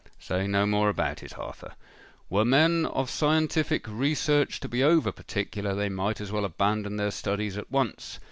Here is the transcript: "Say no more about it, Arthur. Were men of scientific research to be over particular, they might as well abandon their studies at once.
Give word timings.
"Say 0.17 0.47
no 0.47 0.65
more 0.65 0.89
about 0.89 1.21
it, 1.21 1.37
Arthur. 1.37 1.75
Were 2.27 2.43
men 2.43 2.87
of 2.87 3.07
scientific 3.07 3.85
research 3.87 4.59
to 4.61 4.67
be 4.67 4.83
over 4.83 5.11
particular, 5.11 5.75
they 5.75 5.89
might 5.89 6.19
as 6.19 6.31
well 6.31 6.43
abandon 6.43 6.95
their 6.95 7.11
studies 7.11 7.55
at 7.55 7.71
once. 7.71 8.19